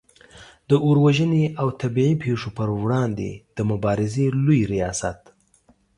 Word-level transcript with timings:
د 0.69 0.71
اور 0.85 0.97
وژنې 1.05 1.43
او 1.61 1.67
طبعې 1.81 2.09
پیښو 2.23 2.49
پر 2.57 2.69
وړاندې 2.81 3.29
د 3.57 3.57
مبارزې 3.71 4.25
لوي 4.43 4.61
ریاست 4.71 5.21